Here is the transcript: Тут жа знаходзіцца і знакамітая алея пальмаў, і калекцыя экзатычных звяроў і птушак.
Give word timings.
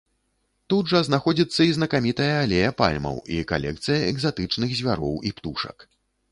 Тут 0.73 0.87
жа 0.93 1.01
знаходзіцца 1.09 1.61
і 1.67 1.75
знакамітая 1.79 2.31
алея 2.45 2.73
пальмаў, 2.81 3.21
і 3.37 3.39
калекцыя 3.55 4.01
экзатычных 4.11 4.69
звяроў 4.83 5.15
і 5.29 5.37
птушак. 5.41 5.77